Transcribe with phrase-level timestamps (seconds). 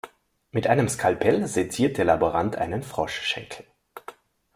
[0.49, 3.67] Mit einem Skalpell seziert der Laborant einen Froschschenkel.